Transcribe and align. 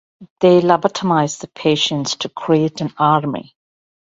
They 0.39 0.61
lobotomize 0.61 1.41
the 1.41 1.47
patients 1.49 2.15
to 2.15 2.29
create 2.29 2.81
an 2.81 2.91
army. 2.97 3.55